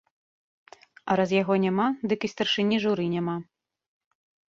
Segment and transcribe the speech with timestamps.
[1.09, 3.41] А раз яго няма, дык і старшыні журы няма.